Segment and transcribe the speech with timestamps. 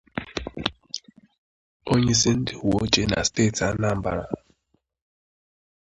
[1.91, 4.23] Onyeisi ndị uwe ojii na steeti Anambra